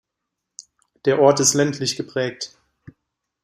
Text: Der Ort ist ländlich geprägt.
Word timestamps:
Der 1.05 1.21
Ort 1.21 1.39
ist 1.41 1.53
ländlich 1.53 1.95
geprägt. 1.95 2.57